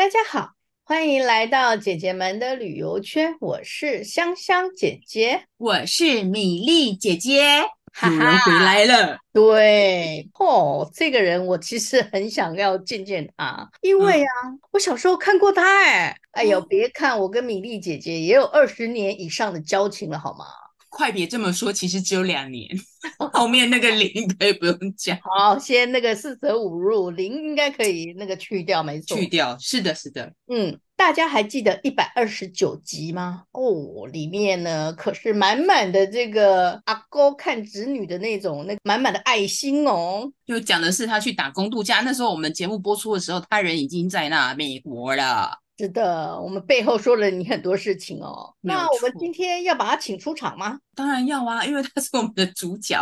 [0.00, 0.52] 大家好，
[0.82, 3.36] 欢迎来到姐姐们的旅游圈。
[3.38, 7.60] 我是香香姐姐，我是米粒姐姐，
[7.92, 9.18] 主人回来了。
[9.30, 16.16] 对哦，这个人我其实很想要见见他，因为啊，嗯、我小时候看过他哎。
[16.30, 20.46] 哎呦，别看我跟米粒姐姐也有二十年以上的交情了，好吗？
[20.90, 22.68] 快别这么说，其实只有两年，
[23.32, 25.16] 后面那个零可以不用讲。
[25.22, 29.16] 好，先那个四舍五入，零应该可以那个去掉，没错。
[29.16, 30.32] 去掉，是的，是的。
[30.52, 33.44] 嗯，大家还记得一百二十九集吗？
[33.52, 40.30] 哦，里面呢可是满满的这个阿公看子女的那种那满满的爱心哦。
[40.44, 45.52] 就讲的是他去打工度假，那时候我们节目播出的时候，他人已经在那美国了。
[45.80, 48.54] 是的，我们背后说了你很多事情哦。
[48.60, 50.78] 那我们今天要把他请出场吗？
[50.94, 53.00] 当然要啊，因为他是我们的主角。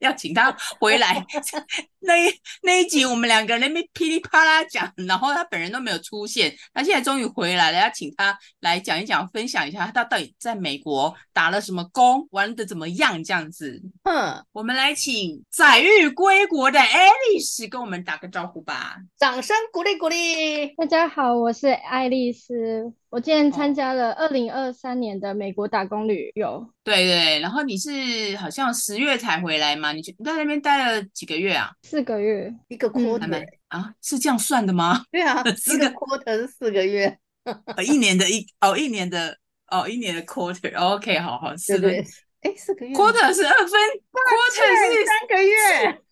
[0.00, 1.26] 要请他回来，
[2.00, 2.32] 那一
[2.62, 13.82] 那一集我们两个人那边噼里啪啦讲，然后他本人都没有出现，他现在终于回来了，要请他来讲一讲，分享一下他到底在美国打了什么工，玩的怎么样这样子。
[14.04, 20.68] 嗯，我们来请载誉归国的爱丽丝跟我们打个招呼吧，掌声鼓励鼓励。
[20.76, 22.92] 大家好，我是爱丽丝。
[23.10, 26.48] 我今天参加了二零二三年的美国打工旅游。
[26.48, 29.92] 哦，对对，然后你是好像十月才回来吗？
[29.92, 31.70] 你去你在那边待了几个月啊？
[31.88, 33.94] 四个月，一个 quarter 啊？
[34.02, 35.04] 是这样算的吗？
[35.10, 42.04] 对啊， 四个 quarter 是四个月，呃，一年的一哦，一年的哦，一年的 quarter，OK，好好，四个月，
[42.42, 43.80] 哎，四个月，quarter 是二分
[44.12, 46.02] ，quarter 是三个月，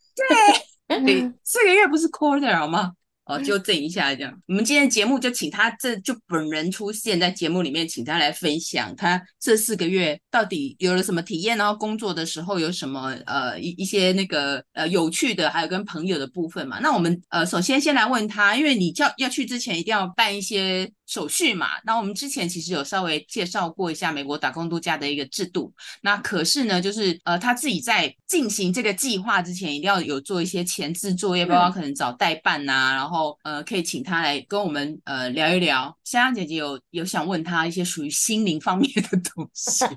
[1.04, 2.92] 对，四个月不是 quarter 好吗？
[3.27, 16.78] 哦，纠正一下，这样，我们今天节目就请他这就本人出现在节目里面，请他来分享他这四个月到底有了什么体验，然后工作的时候有什么呃一一些那个呃有趣的，还有跟朋友的部分嘛。
[16.80, 20.91] 那我们呃首先先来问他，因为你叫要去之前一定要办一些。
[21.08, 25.72] 手续嘛，那我们之前其实有稍微介绍过一下美国打工度假的一个制度。
[26.03, 35.97] 那可是呢，就是呃他自己在进行这个计划之前，一定要有做一些前置作业，包括可能找代办呐、啊，然后呃可以请他来跟我们呃聊一聊。
[36.04, 39.84] 香香姐姐有有想问他一些属于心灵方面的东西。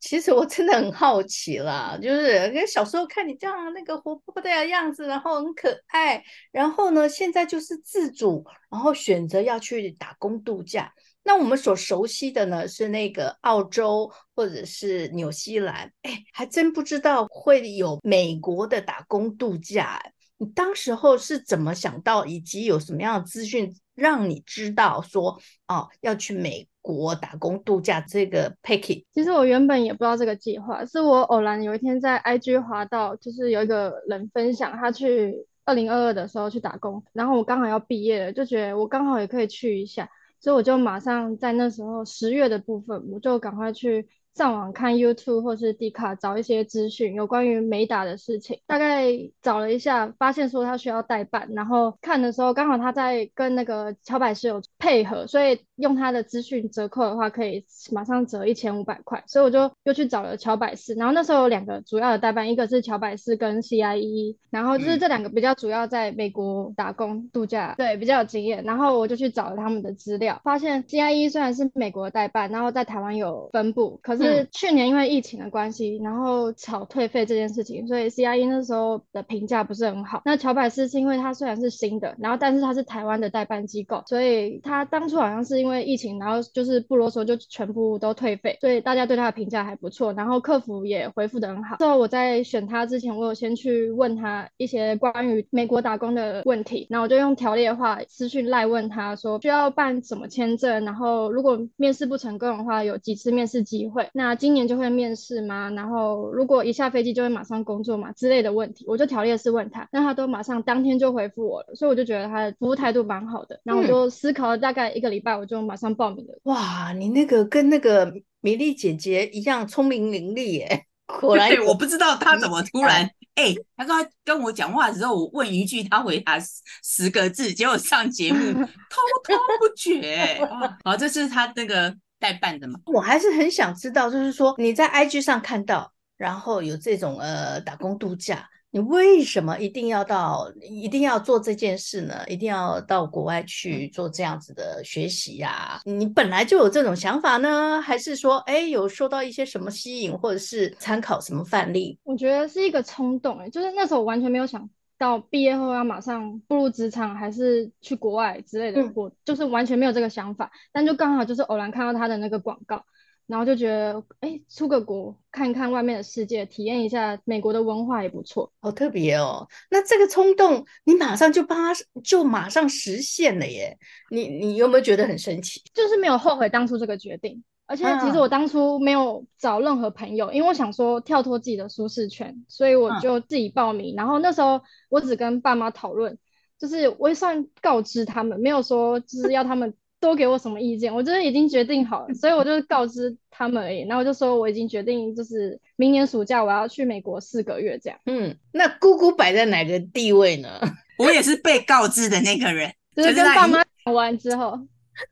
[0.00, 10.92] 其实我真的很好奇啦，就是因为小时候看你这样那个活泼的样子，然后很可爱，然后呢，现在就是自主，然后选择要去打工度假。
[11.22, 20.02] 那我们所熟悉的呢是那个澳洲或者是纽西兰，哎，还真不知道会有美国的打工度假。
[20.42, 25.38] 你当时候是怎么想到，以及有什么样的资讯让你知道说
[25.68, 29.04] 哦要去美国打工度假这个 package？
[29.14, 40.10] 其实我原本也不知道这个计划，是我偶然有一天在 IG 滑到，就是有一个人分享他去二零二二的时候去打工，然后我刚好要毕业了，就觉得我刚好也可以去一下，
[40.40, 44.08] 所以我就马上在那时候十月的部分，我就赶快去。
[44.34, 48.58] 上网看 YouTube 或是 Dcard 找一些资讯，有关于美打的事情。
[48.66, 49.12] 大概
[49.42, 59.22] 找了一下，发现说他需要代办，然后看的时候刚好他在跟那个乔百思有配合，所以用他的资讯折扣的话，可以马上折一千五百块。
[59.26, 68.64] 所以我就又去找了乔百思，然后那时候有两个主要的代办，一个是乔百思跟 CIE，然后就是这两个比较主要在美国打工度假，对，比较有经验。
[68.64, 80.22] 然后我就去找了他们的资料，发现 CIE 虽然是美国的代办，然后在台湾有分部，可是是去年因为疫情的关系，然后炒退费这件事情，所以 CIE 那时候的评价不是很好。
[80.24, 91.76] 那乔百斯是因为它虽然是新的，然后但是它是台湾的代办机构，所以它当初好像是因为疫情，然后就是不啰嗦就全部都退费，所以大家对它的评价还不错，然后客服也回复的很好。
[91.76, 104.08] 之后我在选它之前，我有先去问他一些关于美国打工的问题，然后我就用条列化私讯赖问他说需要办什么签证，然后如果面试不成功的话，有几次面试机会。
[104.14, 105.70] 那今年就会面试吗？
[105.70, 108.12] 然后如果一下飞机就会马上工作嘛？
[108.12, 113.58] 之类的问题，我就条列式问他，那他都马上当天就回复我了，所以我就觉得他的服务态度蛮好的。
[113.64, 116.38] 然后我就思考了大概一个礼拜，我就马上报名了。
[116.42, 118.12] 哇，你那个跟那个
[118.42, 120.84] 米粒姐姐一样聪明伶俐耶！
[121.06, 126.38] 果然，我不知道他怎么突然 哎，他说他跟我讲话的时候，我问一句，他回答
[126.84, 130.38] 十个字，结果上节目 滔滔不绝。
[130.84, 131.96] 好，这是他那个。
[132.22, 142.22] 代办的嘛，我还是很想知道，就是说你在 IG 上看到，然后有这种呃打工度假，你为什么一定要到，一定要做这件事呢？
[142.28, 145.80] 一定要到国外去做这样子的学习呀、啊？
[145.84, 151.98] 你本来就有这种想法呢，还是说，哎，有受到一些什么吸引，或者是参考什么范例？
[152.04, 154.70] 我觉得是一个冲动，哎，就是那时候我完全没有想。
[155.02, 160.50] 到毕业后要马上步入职场，还是去国外之类的，我就是完全没有这个想法。
[160.72, 162.84] 但就刚好就是偶然看到他的那个广告。
[163.28, 169.48] 然后就觉得，哎，出个国看看外面的世界，体验一下美国的文化也不错，好特别哦。
[169.70, 173.78] 那这个冲动，你马上就帮他，就马上实现了耶。
[174.10, 175.62] 你你有没有觉得很神奇？
[175.72, 177.42] 就是没有后悔当初这个决定。
[177.72, 183.94] 而且其实我当初没有找任何朋友，啊、因为我想说跳脱自己的舒适圈，所以我就自己报名。
[183.94, 184.60] 啊、然后那时候
[184.90, 186.18] 我只跟爸妈讨论，
[186.58, 189.72] 就是我也算告知他们，没有说就是要他们。
[190.02, 190.92] 多给我什么意见？
[190.92, 193.82] 我就是已经决定好了，所以我就告知他们而已。
[193.82, 197.96] 然后我就说我已经决定，就是明年暑假我要去美国四个月这样。
[198.06, 200.60] 嗯，那姑姑摆在哪个地位呢？
[200.98, 204.58] 我也是被告知的那个人，就是跟爸妈讲完之后，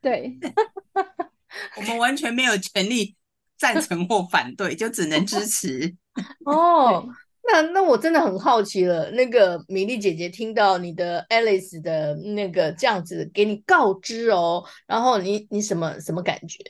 [0.01, 0.37] 对，
[1.77, 3.15] 我们完全没有权利
[3.57, 5.95] 赞成或反对，就只能支持。
[6.45, 7.07] 哦。
[7.43, 16.63] 那那我真的很好奇了，那个米莉姐姐听到你的 Alice 的那个这样子给你告知哦，然后你你什么什么感觉？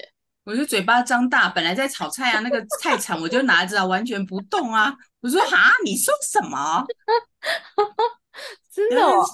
[0.45, 4.95] 我就嘴巴张大，本来在炒菜啊，那个菜场我就拿着啊，完全不动啊。
[5.19, 6.85] 我说哈，你说什么？
[8.73, 9.25] 真的哦。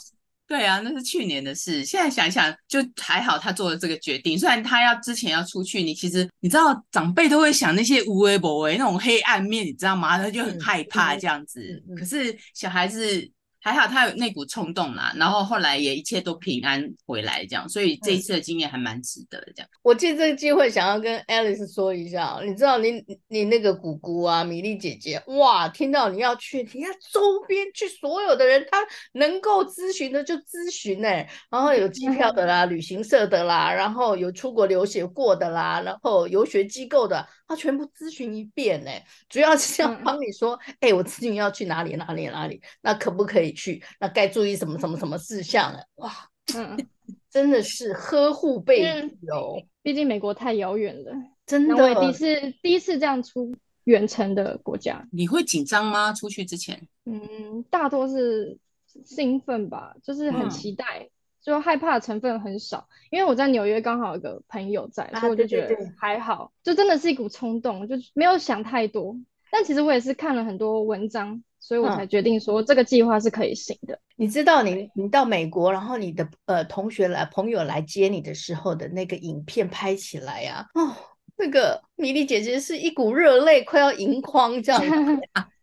[0.48, 1.84] 对啊，那是去年的事。
[1.84, 4.40] 现在想想，就还好，他做了这个决定。
[4.40, 10.18] 虽然他要之前要出去，你其实你知道，长辈都会想那些无微不为那种黑暗面，你知道吗？
[10.18, 11.60] 他就很害怕这样子。
[11.60, 13.30] 嗯嗯嗯、可是小孩子。
[13.68, 19.52] 还好他有那股冲动啦，然后后来也一切都平安回来，这样，所以这一次的经验还蛮值得的。
[19.54, 28.78] 这样，我借这个机会想要跟 Alice 说一下，你知道你你那个姑姑啊，米粒姐姐，哇，听到你要去，你看周边去所有的人，他
[29.12, 37.28] 能够咨询的就咨询哎，然后有机票的啦，旅行社的啦，然后有出国留学过的啦，然后游学机构的。
[37.48, 38.92] 他全部咨询一遍呢，
[39.30, 43.82] 主要是想帮你说，哎、嗯，我咨询要去哪里哪里哪里，那可不可以去？
[44.00, 45.80] 那该注意什么什么什么事项了？
[45.96, 46.12] 哇，
[46.56, 46.78] 嗯，
[47.32, 49.62] 真的是呵护备至哦。
[49.82, 51.12] 毕竟美国太遥远了，
[51.46, 51.76] 真的。
[51.76, 53.56] 我也第一次第一次这样出
[53.86, 56.12] 远程的国家，你会紧张吗？
[56.12, 56.88] 出去之前？
[57.06, 58.58] 嗯，大多是
[59.06, 61.04] 兴奋吧，就是很期待。
[61.04, 61.10] 嗯
[61.48, 69.16] 就害怕的成分很少，因为我在纽约刚好有个朋友在，啊、所以我就觉得还好，对对对，就真的是一股冲动，就没有想太多。
[69.50, 73.94] 但其实我也是看了很多文章，所以我才决定说这个计划是可以行的。
[73.94, 80.96] 嗯、你知道你，你你到美国，然后你的呃同学来朋友来接你的时候的那个影片拍起来呀、啊，哦，
[81.38, 84.82] 那个米莉姐姐是一股热泪快要盈眶这样。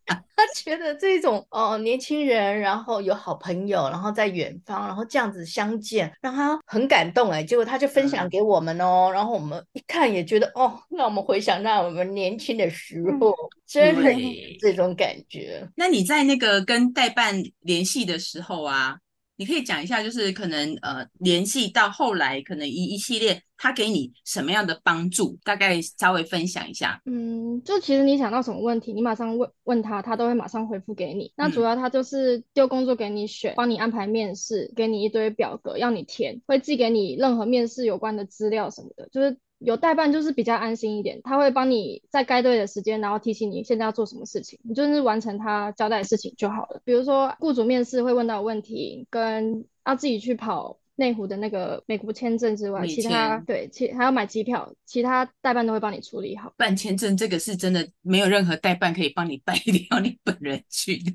[0.36, 7.42] 他觉得这种哦，年轻人，然后有好朋友，然后在远方，然后这样子相见，让他很感动哎。
[7.42, 13.34] 结果他就分享给我们哦，嗯、然后我们一看也觉得哦，让我们回想到我们年轻的时候，嗯、
[13.66, 14.12] 真的
[14.60, 15.66] 这种感觉。
[15.76, 18.98] 那你在那个跟代办联系的时候啊？
[19.36, 27.00] 你可以讲一下，就是可能呃联系到后来，可能一一系列他给你什么样的帮助，大概稍微分享一下。
[27.06, 31.32] 嗯，就其实你想到什么问题，你马上问问他，他都会马上回复给你。
[31.36, 39.36] 那主要他就是丢工作给你选，帮你安排面试，给你一堆表格要你填，会寄给你任何面试有关的资料什么的，就是。
[39.58, 46.82] 有代办就是比较安心一点，他会帮你在该对的时间，然后提醒你现在要做什么事情，你就是完成他交代的事情就好了。
[46.84, 50.78] 比如说雇主面试会问到问题，跟要自己去跑。
[50.96, 56.52] 内湖的那个美国签证之外，其他对其还要买机票，其他代办都会帮你处理好。
[56.56, 61.12] 办签证这个是真的没有任何代办可以帮你办，一定要你本人去的。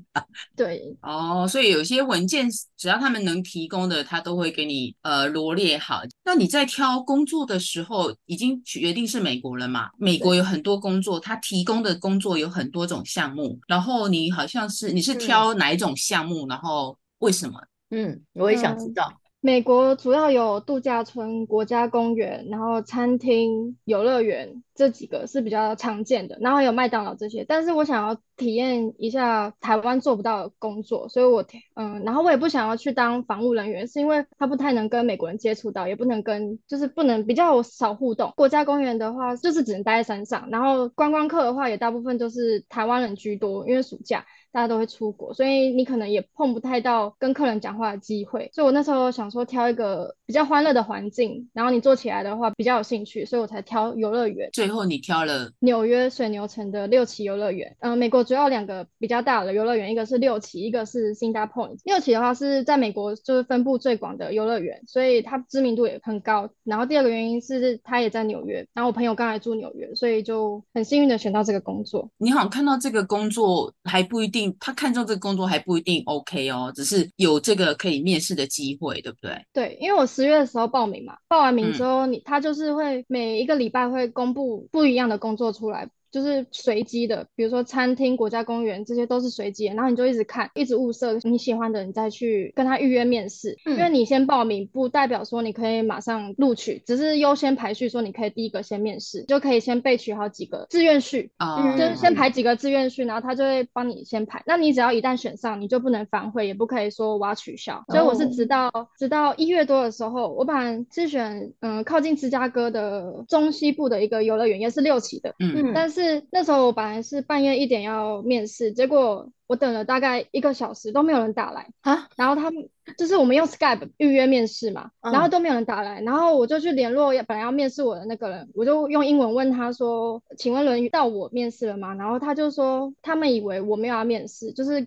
[0.54, 2.46] 对哦，所以有些文件
[2.76, 6.02] 只要他们能提供的，他都会给你呃罗列好。
[6.24, 9.88] 那你在挑工作的时候，已经决定是美国了嘛？
[9.96, 17.58] 美国有很多工作，他提供的工作有很多种项目，然后你好像是你是挑哪一种项目，然后为什么？
[17.90, 19.10] 嗯，我也想知道。
[19.10, 27.44] 嗯美国主要有度假村、国家公园，然后餐厅、游乐园这几个是比较常见的，然后有麦当劳这些。
[27.48, 31.44] 但是我想要体验一下台湾做不到的工作，所以我
[31.74, 38.32] 嗯，然后我也不想要去当防务人员，是因为他不太能跟美国人接触到，也不能跟就是不能比较少互动。
[38.36, 44.24] 国家公园的话，就是只能待在山上，然后观光客的话也大部分都是台湾人居多，因为暑假。
[44.52, 48.50] 大家都会出国，所以你可能也碰不太到跟客人讲话的机会。
[48.52, 54.50] 所以我那时候想说挑一个比较欢乐的环境，然后你做起来的话比较有兴趣，所以我才挑游乐园。
[54.52, 57.76] 最后你挑了纽约水牛城的六旗游乐园。
[57.78, 61.80] 嗯、呃，美国主要两个比较大的游乐园，一个是六旗，一个是 Cedar Point。
[61.84, 66.48] 六旗的话是在美国就是分布最广的游乐园，所以它知名度也很高。
[66.64, 72.08] 然后第二个原因是它也在纽约，然后我朋友刚才住纽约，所以就很幸运的选到这个工作。
[72.18, 74.30] 你好像看到这个工作还不一定。
[74.30, 79.44] 定他看中这个工作还不一定 OK 哦，只是有这个可以面试的机会，对不对？
[79.52, 85.90] 对，因为我十月的时候报名嘛，报完名之后，你、嗯、他就是会每一个礼拜会公布不一样的工作出来。
[86.10, 89.74] 就是随机的，比如说餐厅、国家公园，这些都是随机的。
[89.74, 93.56] 然后你就一直看，一直物色你喜欢的，你再去跟他预约面试。
[93.64, 93.76] 嗯。
[93.76, 101.30] 因为你先报名，不代表说你可以马上录取，只是优先排序，说你可以第一个先面试，就可以先备取好几个志愿序
[101.78, 104.42] 就是先排几个志愿序，然后他就会帮你先排。
[104.46, 107.84] 那你只要一旦选上，你就不能反悔，也不可以说我要取消。
[107.88, 115.99] 所以我是直到直到一月多的时候，我本来是选嗯靠近芝加哥的中西部的一个游乐园，也是六期的，嗯，但是。
[116.00, 122.68] 是那时候我本来是半夜一点要面试，结果我等了大概一个小时都没有人打来啊，然后他们。
[122.98, 134.84] 就是我们用 Skype 预约面试嘛，然后都没有人打来，然后我就去联络本来要面试我的那个人，我就用英文问他说：“请问轮到我面试了吗？”然后他就说他们以为我没有要面试，就是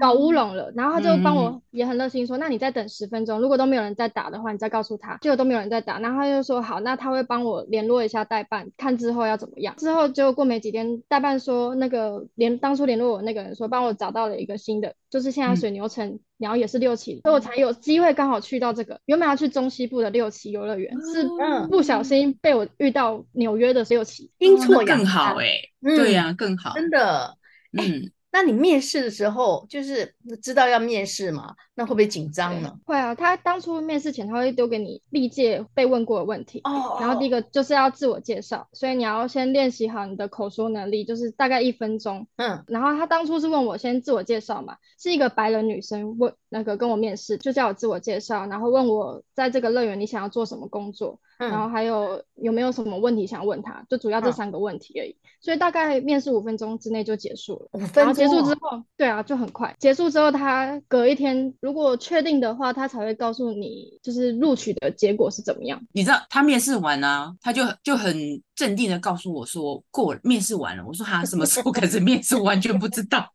[0.00, 0.70] 搞乌龙了。
[0.76, 16.08] 然后他就帮我也很热心说：“那你再等十分钟，如果都没有人再打的话，你再告诉他。”结果都没有人再打，然后他就说：“好，那他会帮我联络一下代办，看之后要怎么样。”之后就过没几天，代办说那个联当初联络我那个人说帮我找到了一个新的，就是现在水牛城。
[16.08, 19.00] 嗯然后也是六期，所以我才有机会刚好去到这个。
[19.06, 21.26] 原本要去中西部的六期游乐园，是
[21.70, 24.96] 不小心被我遇到纽约的六期，阴错阳差。
[24.96, 27.38] 更好哎、欸，嗯、对呀、啊，更好，真的，
[27.78, 28.10] 嗯。
[28.34, 30.12] 那你面试的时候，就是
[30.42, 31.54] 知道要面试嘛？
[31.76, 32.76] 那会不会紧张呢？
[32.84, 36.98] 会啊，他当初面试前他会丢给你历届被问过的问题哦。
[37.00, 42.26] 然后第一个就是要自我介绍，所以你要先练习好你的口说能力，就是大概一分钟。
[42.34, 42.64] 嗯。
[42.66, 51.20] 然后他当初是问我先自我介绍嘛，是一个白人女生问那个跟我面试，就叫我自我介绍，然后问我在这个乐园你想要做什么工作。
[51.48, 53.84] 嗯、然后还有有没有什么问题想问他？
[53.88, 57.68] 就主要这三个问题而已，嗯、所以大概面试五分钟之内就结束了。
[57.72, 58.02] 五分钟。
[58.02, 59.74] 然后结束之后，对啊，就很快。
[59.78, 65.80] 结束之后，他隔一天如果确定的话，他才会告诉你就是录取的结果是怎么样。
[65.92, 68.16] 你知道他面试完啊，他就就很
[68.54, 70.84] 镇定的告诉我说过了，面试完了。
[70.86, 73.28] 我说哈什么时候开始面试，完全不知道。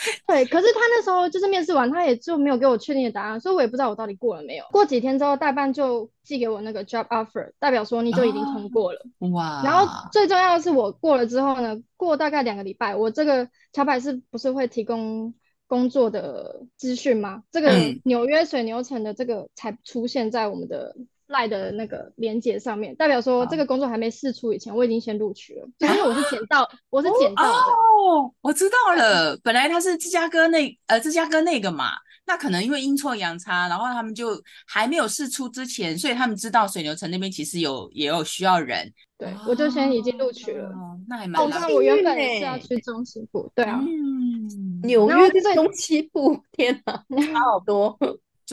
[0.26, 4.64] 对，可是他那时候就是面试完，他也就没有给我确定的答案，所以我也不知道我到底过了没有。
[4.70, 9.06] 过几天之后，代办就寄给我那个 job offer，代表说你就已经通过了。
[9.18, 9.62] 哦、哇！
[9.64, 15.34] 然后最重要的是，我过了之后呢，过大概两个礼拜，我这个桥牌是不是会提供
[15.66, 17.42] 工作的资讯吗？
[17.50, 17.70] 这个
[18.04, 20.94] 纽约水牛城的这个才出现在我们的。
[21.30, 27.52] 赖的那个连接上面，代表说这个工作还没试出以前，我已经先录取了，就因为我是捡到，我是捡到的。
[27.52, 31.92] 哦，我知道了，本来他是芝加哥那呃芝加哥那个嘛，
[32.26, 34.30] 那可能因为阴错阳差，然后他们就
[34.66, 38.92] 还没有试出之前，所以他们知道水牛城那边其实有也有需要人。
[39.16, 40.70] 对，我就先已经录取了。
[41.06, 41.48] 那还蛮。
[41.50, 46.92] 那我原本是要去中西部，对啊，嗯，纽约跟中西部，天哪，
[47.32, 47.96] 差 好多。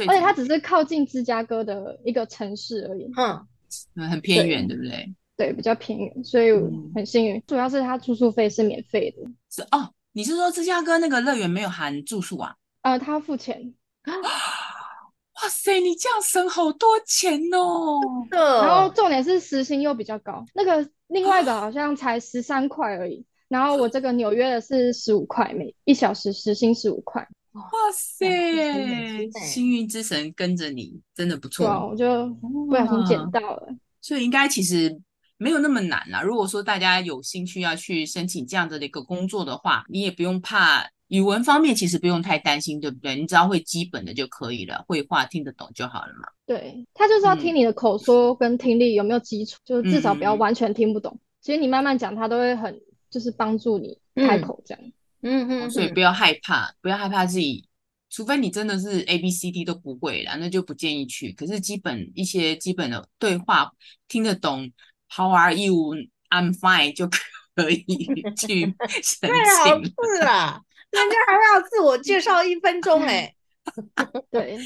[0.06, 5.16] 而且它只是靠近芝加哥的一个城市而已，嗯，很偏远，对不对？
[5.36, 6.52] 对，比较偏远，所以
[6.96, 7.42] 很幸运。
[7.48, 9.24] 主要是它住宿费是免费的。
[9.50, 12.56] 是哦，你是说芝加哥那个乐园没有含住宿啊？
[12.82, 13.74] 呃，他付钱。
[14.06, 18.00] 哇塞，你这样省好多钱哦！
[18.32, 27.28] 然后重点是时薪又比较高，那个另外一个好像才十三块而已，然后我这个纽约的是十五块，每一小时时薪十五块。
[27.58, 29.30] 哇塞！
[29.46, 31.68] 幸运之神跟着你，真的不错。
[31.90, 32.28] 我就
[32.68, 35.00] 不小心捡到了，所以应该其实
[35.38, 36.22] 没有那么难啦。
[36.22, 43.16] 如果说大家有兴趣要去申请这样子的一个工作的话，你也不用怕语文方面，其实不用太担心，对不对？
[43.16, 46.28] 你只要会基本的就可以了，绘画听得懂就好了嘛。
[46.46, 51.20] 对，他就是要听你的口说跟听力有没有基础，嗯、就至少不要完全听不懂。
[51.42, 54.84] 其实你慢慢讲，他都会很就是帮助你开口这样。
[54.84, 54.92] 嗯
[55.28, 57.68] 嗯嗯，所以不要害怕，不要害怕自己，
[58.10, 61.32] 除非你真的是 A B C D 都不会啦，那就不建议去。
[61.34, 63.72] 可是基本一些基本的对话
[64.08, 64.72] 听得懂
[65.10, 65.96] ，How are you?
[66.30, 67.08] I'm fine 就
[67.56, 67.84] 可以
[68.36, 69.30] 去申请。
[69.30, 69.66] 对啊，
[70.20, 73.34] 是啊， 人家还要自我介绍一分钟哎。
[74.32, 74.58] 对，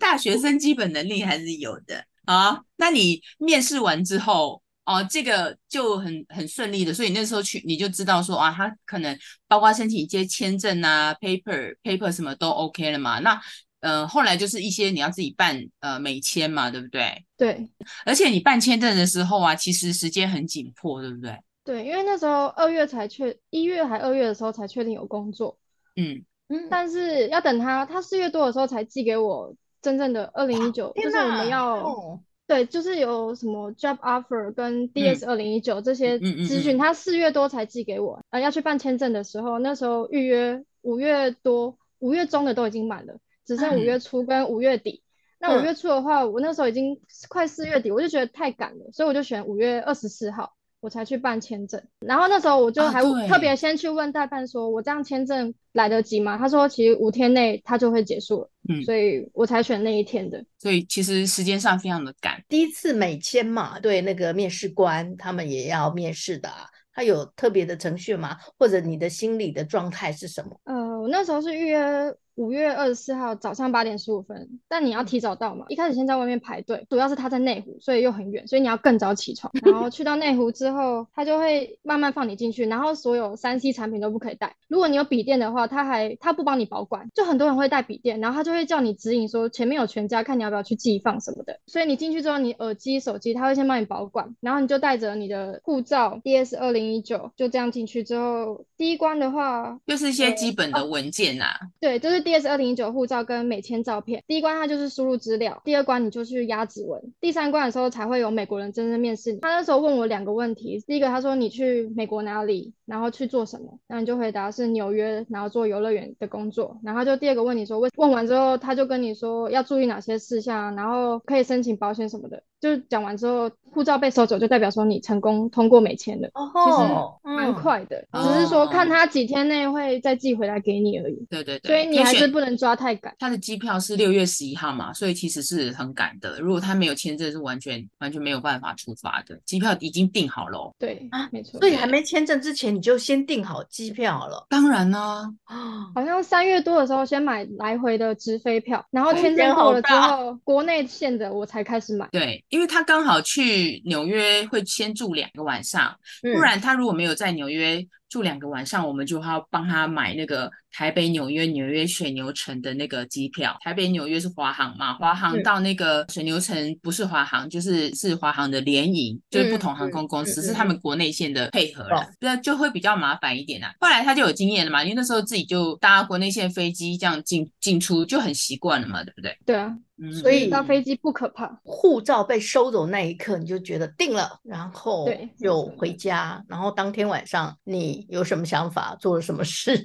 [0.00, 2.62] 大学生基本能力还是有的啊。
[2.76, 4.62] 那你面试完之后？
[4.84, 13.20] 哦，这个就很很顺利的，所以那时候去你就知道说啊，他可能包括申请一些签证啊、paper、paper 什么都 OK 了嘛。
[13.20, 13.40] 那
[13.78, 17.24] 呃后来就是一些你要自己办呃美签嘛，对不对？
[17.36, 17.70] 对。
[18.04, 21.38] 而且你办签证的时候啊，其实时间很紧迫，对不对？
[21.62, 25.56] 对，因为那时候二月才确，一月还二月的时候才确定有工作。
[25.94, 26.66] 嗯嗯。
[26.68, 31.76] 但是要等他，他四月多的时候才寄给我真正的二零一九，就是我们要。
[31.76, 32.20] 哦
[32.52, 38.20] 对，就是有什么 job offer 跟 DS 二零一九这些资讯，他四月多才寄给我。
[38.28, 43.14] 呃，要去办签证的时候，那时候预约五月多、五月中的都已经满了，
[43.46, 45.02] 只剩五月初跟五月底。
[45.38, 50.52] 嗯、那五月初的话，我那时候已经快四月底，我就觉得太赶了，所以我就选五月二十四号。
[50.80, 56.36] 我才去办签证，然后那时候我就还特别先去问代办说，我这样签证来得及吗？
[56.36, 60.44] 他说其实五天内他就会结束了，嗯，所以我才选那一天的。
[60.58, 62.42] 所以其实时间上非常的赶。
[62.48, 68.36] 第一次美签嘛，对那个面试官他们也要面试的啊，他有特别的程序吗？
[68.58, 70.60] 或者你的心理的状态是什么？
[70.64, 72.14] 呃，我那时候是预约。
[72.36, 75.66] 五月二十四号早上八点十五分，但你要提早到嘛？
[75.68, 79.52] 一开始先在外面排队，主要是他在内湖，所以又很远，所以你要更早起床。
[79.62, 84.56] 然后去到内湖之后，他就会慢慢放你进去，然后所有三 C 产品都不可以带。
[84.68, 91.60] 如果你有笔电的话，他还他不帮你保管，就很多人会带笔电，然后他就会叫你指引说前面有全家，看你要不要去寄放什么的。
[91.66, 102.21] 所以你进去之后，你耳机、手机他会先帮你保管，然后你就带着你的护照 DS 二零一九，就这样进去之后，第一关的话就是一些基本的文件呐、啊，对，就是。
[102.22, 109.40] DS 二零一九护照跟美签照片，第一关它就是输入资料，第二关你就去压指纹，第三关的时候才会有美国人真正面试你。
[109.40, 116.78] 他那时候问我两个问题，第一个他说你去美国哪里，然后去做什么，那你就回答是纽约，然后做游乐园的工作。
[116.82, 122.42] 然后就第二个问你说问问完之后，他就跟你说要注意哪些事项，然后可以申请保险什么的。
[122.62, 126.28] 就讲完之后，护照被收走，就代表说你成功通过美签了。
[126.34, 131.26] 哦，其实蛮快的，嗯，只是说看他几天内会再寄回来给你而已。
[131.28, 133.12] 对对对，所以你还是不能抓太赶。
[133.18, 136.38] 他的机票是六月十一号嘛，所以其实是很赶的。
[136.38, 139.36] 如果他没有签证，是完全完全没有办法出发的。
[139.44, 140.72] 机票已经订好了。
[140.78, 141.58] 对啊，没错。
[141.58, 144.46] 所以还没签证之前，你就先订好机票了。
[144.48, 152.08] 当然呢，啊，好像三月多的时候先买来回的直飞票，然后签证过了之后，国内线的我才开始买。
[152.12, 153.20] 对，因为他刚好。
[153.24, 163.56] 去纽约会先住两个晚上，不然他如果没有在纽约住两个晚上，我们就要帮他买那个台北纽约纽约水牛城的那个机票。
[163.62, 173.72] 台北纽约是华航嘛，华航到那个水牛城不是华航，就是是华航的联营，就是不同航空公司是他们国内线的配合了，那就会比较麻烦一点啊。
[173.80, 179.38] 后来他就有经验了嘛，因为那时候自己就搭国内线飞机这样进进出就很习惯了嘛，对不对？
[179.46, 179.72] 对啊。
[180.10, 189.76] 所以搭飞机不可怕，护照被收走那一刻，你就觉得定了，然后就回家，然后当天晚上你有什么想法，做了什么事，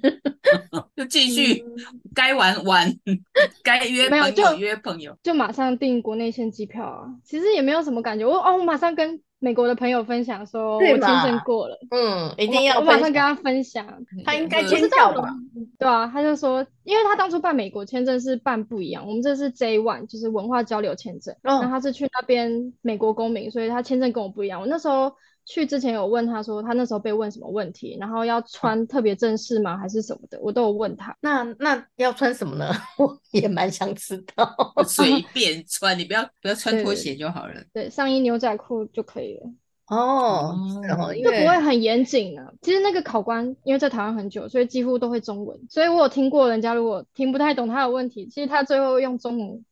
[0.96, 1.64] 就继续
[2.16, 2.92] 该玩玩，
[3.64, 7.08] 该约朋友约朋友，就马上订国内线机票啊。
[7.24, 9.22] 其实也没有什么感觉，我哦，我马上跟。
[9.40, 13.86] 美国的朋友分享说，我签证过了，嗯，一定要我，我马上跟他分享，
[14.26, 15.30] 他应该尖叫吧？
[15.78, 24.60] 对啊，他就说，因为他当初办美国签证是办不一样，我们这是 J one，就是文化交流签证，然后他是去那边美国公民，所以他签证跟我不一样。
[24.62, 25.14] 我那时候。
[25.50, 31.16] 去之前有问他说，他那时候被问什么问题，然后要穿特别正式吗，还是什么的，我都有问他。
[31.22, 32.70] 那那要穿什么呢？
[33.00, 34.54] 我也蛮想知道。
[34.86, 37.54] 随便穿，你不要不要穿拖鞋就好了。
[37.74, 39.50] 对，上衣牛仔裤就可以了。
[39.88, 42.42] 哦，然后因为不会很严谨呢。
[42.62, 45.58] 其实那个考官因为在台湾很久，所以几乎都会中文。
[45.70, 49.66] 所以我有听过人家如果听不太懂他的问题，其实他最后用中文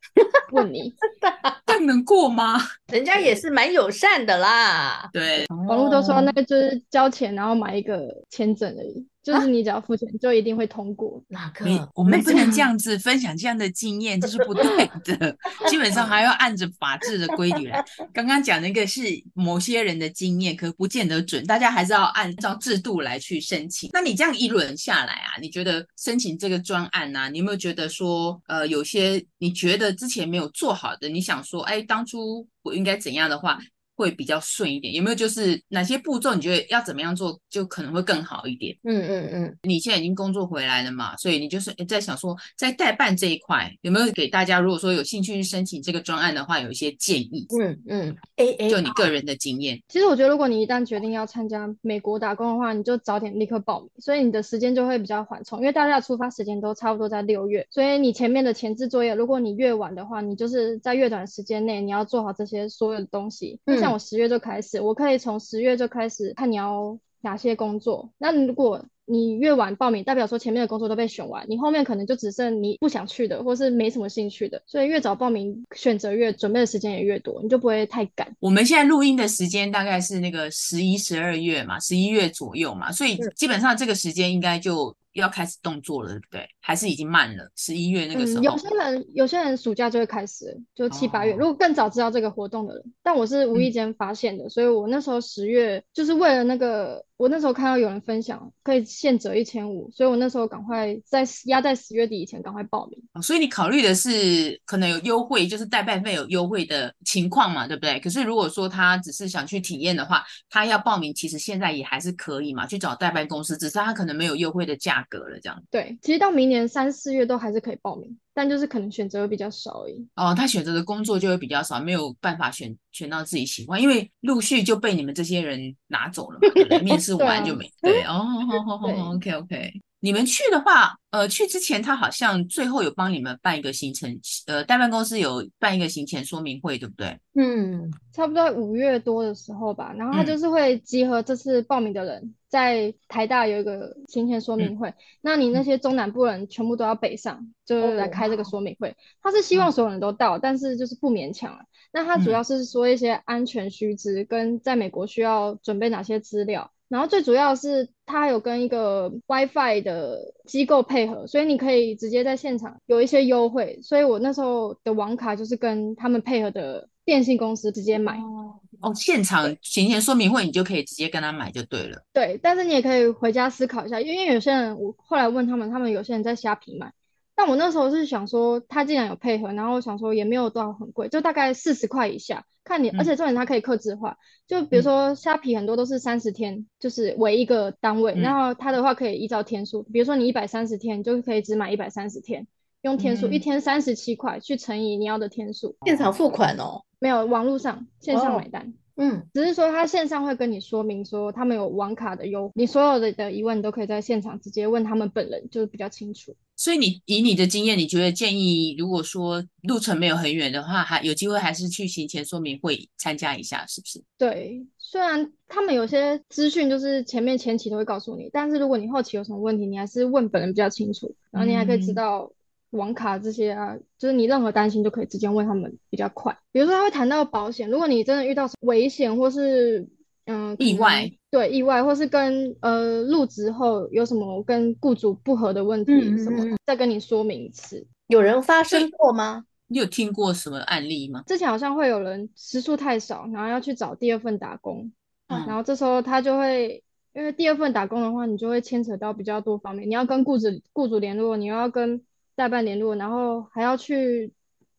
[0.53, 0.93] 问你，
[1.85, 2.59] 这能过吗？
[2.91, 5.07] 人家也是蛮友善的啦。
[5.13, 9.07] 对，网络都说那个就是交钱然后买一个签证而已。
[9.25, 11.19] 就是你只要付钱，就一定会通过。
[11.29, 11.65] 哪个？
[11.95, 15.35] 我们不能这样子分享这样的经验，这是不对的。
[15.67, 17.83] 基本上还要按着法治的规律来。
[18.13, 19.01] 刚刚讲那个是
[19.33, 21.43] 某些人的经验，可不见得准。
[21.47, 23.89] 大家还是要按照制度来去申请。
[23.91, 33.57] 那你这样一轮下来啊，你觉得申请这个专案啊，你有没有觉得说，呃，有些你觉得之前没有做好的，你想说，哎，当初我应该怎样的话？
[33.95, 38.75] 会比较顺一点，有没有就是哪些步骤你觉得要怎么样做就可能会更好一点？
[38.83, 47.47] 嗯嗯嗯，你现在已经工作回来了嘛，所以你就是在想说，在代办这一块有没有给大家，如果说有兴趣去申请这个专案的话，有一些建议？
[47.59, 49.81] 嗯嗯，A A，就你个人的经验。
[49.87, 63.59] 其实我觉得，如果你一旦决定要参加美国打工的话，你就早点立刻报名，所以你的时间就会比较缓冲，因为大家的出发时间都差不多在六月，所以你前面的前置作业，如果你越晚的话，你就是在越短时间内你要做好这些所有的东西。
[63.65, 64.81] 嗯，像我十月就开始。
[64.81, 68.09] 我可以从十月就开始看你要哪些工作。
[68.17, 74.59] 那如果你越晚报名，代表说前面的工作都被选完，你后面可能就只剩你不想去的，或是没什么兴趣的。
[74.65, 78.35] 所以越早报名，选择越准备的时间也越多，你就不会太赶。
[78.39, 84.95] 我们现在录音的时间大概是那个十一、十二月嘛，十一月左右嘛，所以基本上这个时间应该就。
[85.15, 86.47] 要开始动作了，对不对？
[86.61, 87.47] 还是已经慢了？
[87.55, 91.33] 十一月那个时候，嗯、有些人有些人暑假就会开始，就七八月。
[91.33, 102.99] 哦、如果更早知道这个活动的人，但我是无意间发现的，嗯、所以我那时候十月就是为了那个，我那时候看到有人分享可以现折一千五，所以我那时候赶快在压在十月底以前赶快报名。
[103.13, 107.99] 哦、所以你考虑的是可能有优惠，就是代办费有优惠的情况嘛，对不对？
[107.99, 115.61] 可是如果说他只是想去体验的话，他要报名，其实现在也还是可以嘛，去找代办公司，只是他可能没有优惠的价格了，这样。
[115.71, 120.07] 对，其实到明年三四月都还是可以报名，但就是可能选择会比较少而已。
[120.15, 126.83] 哦，他选择的工作就会比较少，没有办法选选到自己喜欢，因为陆续就被你们这些人拿走了嘛，可能？
[126.85, 127.71] 面试完就没。
[127.81, 129.71] 对，对哦，好好好好，OK OK。
[130.01, 137.17] 你们去的话，呃，去之前他好像最后有帮你们办一个行程，呃，代办公司有办一个行前说明会，对不对？
[137.33, 148.95] 嗯，差不多五月多的时候吧，然后他就是会集合这次报名的人，嗯、在台大有一个行前说明会，嗯、那你那些中南部人全部都要北上，嗯、就是来开这个说明会。
[149.21, 151.65] 他是希望所有人都到，嗯、但是就是不勉强了。
[151.91, 156.71] 那他主要是说一些安全须知，跟在美国需要准备哪些资料。
[156.87, 163.79] 然后最主要是他有跟一个 WiFi 的机构配合，所以你可以直接在现场有一些优惠。
[163.81, 168.17] 所以我那时候的网卡就是跟他们配合的电信公司直接买。
[168.19, 172.03] 哦，哦，现场行前说明会你就可以直接跟他买就对了。
[172.13, 176.91] 对，但是你也可以回家思考一下，因为有些人我后来问他们，他们有些人在虾皮买。
[177.37, 182.45] 但我那时候是想说，他既然有配合，然后我想说也没有多少很贵，就大概四十块以下。
[182.63, 192.47] 看你，而且重点它可以克制化，嗯、就比如说虾皮很多都是三十天，就是为一个单位，嗯、然后它的话可以依照天数，比如说你一百三十天，就可以只买一百三十天，
[192.85, 195.75] 用天数，嗯、一天三十七块去乘以你要的天数。
[195.85, 196.83] 现场付款哦？
[196.99, 198.61] 没有，网络上线上买单。
[198.61, 206.33] 哦嗯，只是说他线上会跟你说明说他们有网卡的优，你所有的的疑问都可以在现场直接问他们本人，就是比较清楚。
[206.55, 214.01] 所以你以你的经验，你觉得建议如果说路程没有很远的话，还有机会还是去行前说明会参加一下，是不是？
[214.17, 222.31] 对，虽然他们有些资讯就是前面前期都会告诉你，但是如果你后期有什么问题，你还是问本人比较清楚，然后你还可以知道。
[222.75, 226.37] 网卡这些啊，就是你任何担心都可以直接问他们，比较快。
[226.51, 229.79] 比如说他会谈到保险，如果你真的遇到危险或是
[230.25, 237.85] 嗯、呃、意外，对意外，或是跟呃入职后有什么跟雇主不合的问题什么，嗯嗯嗯再跟你说明一次。
[238.07, 239.45] 有人发生过吗？
[239.67, 241.23] 你有听过什么案例吗？
[241.25, 244.91] 之前好像会有人时数太少，然后要去找第二份打工，
[245.27, 246.83] 嗯、然后这时候他就会
[247.13, 251.99] 因为第二份打工的话，你就会牵扯到比较多方面，你要跟雇主雇主联络，你又要跟
[252.35, 254.31] 代办联络，然后还要去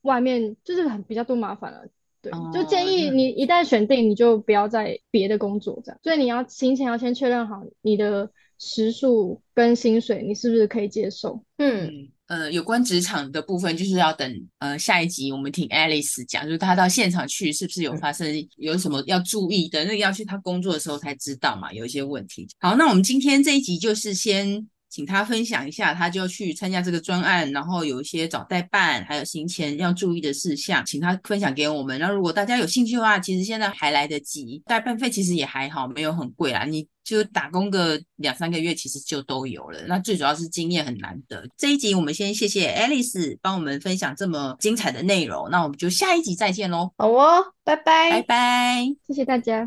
[0.02, 1.86] 外面，就是很比较多麻烦了。
[2.20, 6.00] 对，哦、就建议你一旦选定，你就不要在别的工作这样。
[6.02, 11.42] 所以你要行前要先确认好你的时数跟薪水，你是不是可以接受？
[11.58, 22.46] 嗯，呃，有关职场的部分，就是要等呃下一集我们听 Alice 讲，就是他到现场去是不是有发生有什么要注意的，那个要去他工作的时候才知道嘛，有一些问题。
[22.58, 24.68] 好，那我们今天这一集就是先。
[24.88, 32.00] 请他分享一下，他就去参加这个专案，然后有一些找代办，还有行前要注意的事项，请他分享给我们。
[32.00, 36.64] 那如果大家有兴趣的话，其实现在还来得及，代办费其实也还好，没有很贵啦。
[36.64, 39.80] 你就打工个两三个月，其实就都有了。
[39.86, 41.46] 那最主要是经验很难得。
[41.56, 46.90] 这一集我们先谢谢 Alice 帮我们分享这么精彩的内容，那我们就下一集再见喽。
[46.98, 49.64] 好哦，拜拜，拜拜，谢谢大家。